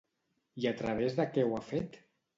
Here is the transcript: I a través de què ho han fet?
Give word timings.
I 0.63 0.65
a 0.71 0.71
través 0.79 1.19
de 1.21 1.27
què 1.37 1.45
ho 1.51 1.55
han 1.59 1.67
fet? 1.73 2.01